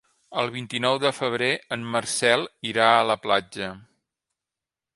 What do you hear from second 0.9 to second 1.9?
de febrer en